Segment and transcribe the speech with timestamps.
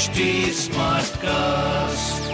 [0.00, 2.28] HD Smartcast.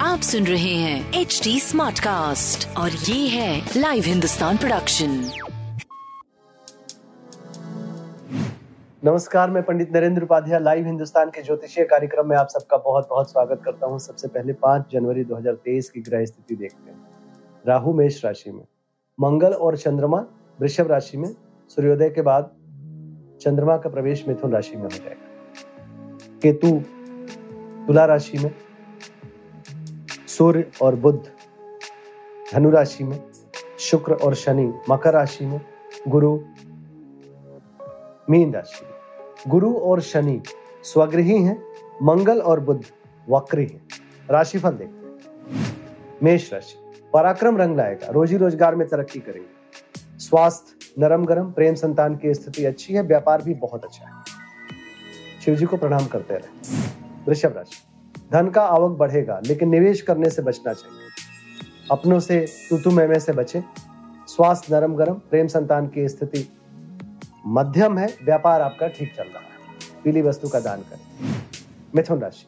[0.00, 5.10] आप सुन रहे हैं एच डी स्मार्ट कास्ट और ये है लाइव हिंदुस्तान प्रोडक्शन
[9.04, 13.30] नमस्कार मैं पंडित नरेंद्र उपाध्याय लाइव हिंदुस्तान के ज्योतिषीय कार्यक्रम में आप सबका बहुत बहुत
[13.30, 16.98] स्वागत करता हूँ। सबसे पहले 5 जनवरी 2023 की ग्रह स्थिति देखते हैं।
[17.68, 18.64] राहु मेष राशि में
[19.20, 20.24] मंगल और चंद्रमा
[20.60, 21.30] वृषभ राशि में
[21.70, 22.50] सूर्योदय के बाद
[23.42, 25.25] चंद्रमा का प्रवेश मिथुन राशि में हो जाएगा।
[26.42, 26.70] केतु
[27.86, 28.54] तुला राशि में,
[30.28, 31.30] सूर्य और बुद्ध
[32.52, 33.20] धनु राशि में,
[33.78, 35.60] शुक्र और शनि, मकर राशि में,
[36.08, 36.40] गुरु,
[38.30, 38.92] मीन राशि में।
[39.48, 40.42] गुरु और शनि
[40.82, 41.62] स्वगृही हैं,
[42.02, 42.84] मंगल और बुद्ध
[43.30, 43.88] वक्री हैं।
[44.30, 45.16] राशिफल देखते हैं।
[46.22, 46.78] मेष राशि,
[47.12, 52.64] पराक्रम रंग लाएगा, रोजी रोज़गार में तरक्की करेंगे। स्वास्थ्य, नरम गरम, प्रेम संतान की स्थिति
[52.64, 54.25] अच्छी है, व्यापार भी बहुत अच्छा है।
[55.46, 56.76] शिव जी को प्रणाम करते रहे।
[57.28, 57.76] वृषभ राशि,
[58.32, 61.08] धन का आवक बढ़ेगा, लेकिन निवेश करने से बचना चाहिए।
[61.90, 63.62] अपनों से, तुतु मैमे से बचे।
[64.26, 66.48] स्वास्थ्य नरम गरम, प्रेम संतान की स्थिति
[67.46, 71.34] मध्यम है, व्यापार आपका ठीक चल रहा है। पीली वस्तु का दान करें।
[71.94, 72.46] मिथुन राशि,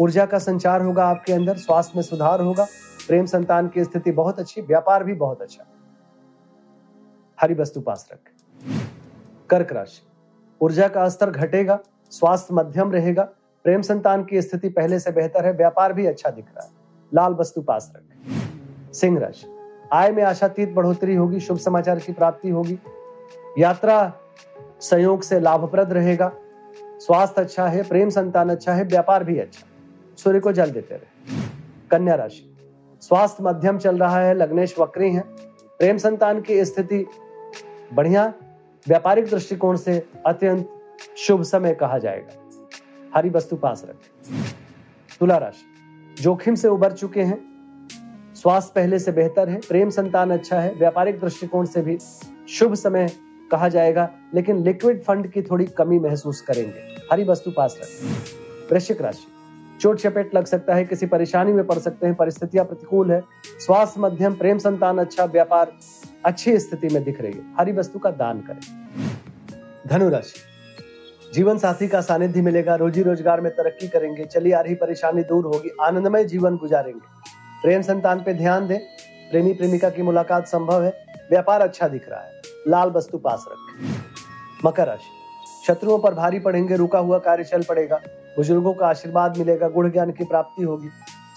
[0.00, 2.66] ऊर्जा का संचार होगा आपके अंदर स्वास्थ्य में सुधार होगा,
[3.08, 5.64] प्रेम संतान की स्थिति बहुत अच्छी, व्यापार भी बहुत अच्छा।
[7.40, 8.32] हरी वस्तु पास रखें।
[9.50, 10.02] कर्क राशि
[10.60, 11.78] ऊर्जा का स्तर घटेगा,
[12.10, 13.22] स्वास्थ्य मध्यम रहेगा,
[13.64, 16.70] प्रेम संतान की स्थिति पहले से बेहतर है, व्यापार भी अच्छा दिख रहा है।
[17.14, 19.46] लाल वस्तु पास रखें। सिंह राशि
[19.92, 22.78] आय में आशातीत बढ़ोतरी होगी, शुभ समाचार की प्राप्ति होगी।
[23.58, 24.12] यात्रा
[24.80, 26.32] संयोग से लाभप्रद रहेगा।
[26.98, 29.66] स्वास्थ्य अच्छा है, प्रेम संतान अच्छा है, व्यापार भी अच्छा
[30.16, 31.36] सूर्य को जल देते रहे।
[31.90, 32.56] कन्या राशि,
[33.00, 35.20] स्वास्थ्य मध्यम चल रहा है, लग्नेश वक्री है।
[35.78, 37.06] प्रेम संतान की स्थिति
[37.92, 38.32] बढ़िया
[38.88, 40.68] व्यापारिक दृष्टिकोण से अत्यंत
[41.16, 42.58] शुभ समय कहा जाएगा।
[43.14, 44.42] हरी वस्तु पास रखें।
[45.20, 47.38] तुला राशि, जोखिम से उबर चुके हैं।
[48.34, 51.98] स्वास्थ्य पहले से बेहतर है, प्रेम संतान अच्छा है, व्यापारिक दृष्टिकोण से भी
[52.48, 53.10] शुभ समय
[53.50, 56.80] कहा जाएगा, लेकिन लिक्विड फंड की थोड़ी कमी महसूस करेंगे।
[57.12, 58.12] हरी वस्तु पास रखें।
[58.72, 59.26] वृश्चिक राशि,
[59.80, 63.22] चोट चपेट लग सकता है, किसी परेशानी में पड़ सकते हैं, परिस्थितियाँ प्रतिकूल है।
[63.58, 65.72] स्वास्थ्य मध्यम, प्रेम संतान अच्छा व्यापार
[66.24, 68.60] अच्छी स्थिति में दिख रही है। हरी वस्तु का दान करें।
[69.86, 70.40] धनु राशि
[71.34, 75.44] जीवन साथी का सानिध्य मिलेगा। रोजी रोज़गार में तरक्की करेंगे। चली आ रही परेशानी दूर
[75.44, 77.00] होगी। आनंदमय जीवन गुजारेंगे।
[77.62, 78.78] प्रेम संतान पे ध्यान दें।
[79.30, 80.92] प्रेमी प्रेमिका की मुलाकात संभव है।
[81.30, 83.94] व्यापार अच्छा दिख रहा है। लाल वस्तु पास रखें।
[84.64, 85.10] मकर राशि।
[85.66, 88.00] शत्रुओं पर भारी पड़ेंगे। रुका हुआ कार्य चल पड़ेगा।
[88.36, 90.88] बुज़ुर्गों का आशीर्वाद मिलेगा। गुण ज्ञान की प्राप्ति होगी।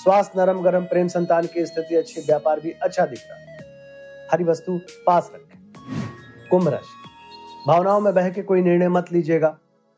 [0.03, 3.56] स्वास्थ्य नरम गरम। प्रेम संतान की स्थिति अच्छी। व्यापार भी अच्छा दिख रहा है।
[4.31, 5.59] हरी वस्तु पास रखें।
[6.51, 7.09] कुंभ राशि।
[7.67, 9.57] भावनाओं में बह के कोई निर्णय मत लीजिएगा।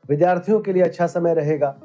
[0.09, 1.75] विद्यार्थियों के लिए अच्छा समय रहेगा।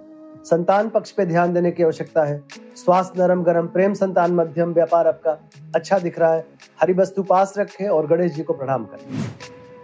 [0.44, 2.42] संतान पक्ष पे ध्यान देने की आवश्यकता है।
[2.76, 5.38] स्वास्थ्य नरम गरम, प्रेम संतान मध्यम, व्यापार आपका
[5.74, 6.46] अच्छा दिख रहा है।
[6.80, 9.24] हरी वस्तु पास रखें और गणेश जी को प्रणाम करें।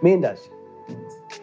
[0.03, 0.51] मीन राशि।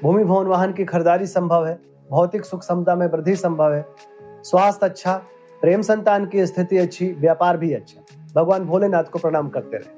[0.03, 1.81] भूमि, भवन, वाहन की खरीदारी संभव है।
[2.11, 3.87] भौतिक सुख, समता में वृद्धि संभव है।
[4.23, 5.23] स्वास्थ्य अच्छा
[5.61, 8.05] प्रेम संतान की स्थिति अच्छी, व्यापार भी अच्छा।
[8.37, 9.98] भगवान भोलेनाथ को प्रणाम करते रहे।